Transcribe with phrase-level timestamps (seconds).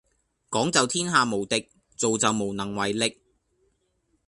[0.49, 3.19] 講就天下無敵，做就無能為力